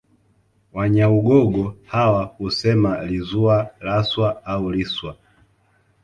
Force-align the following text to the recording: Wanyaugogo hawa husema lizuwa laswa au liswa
Wanyaugogo 0.73 1.75
hawa 1.85 2.23
husema 2.23 3.05
lizuwa 3.05 3.71
laswa 3.81 4.45
au 4.45 4.71
liswa 4.71 5.17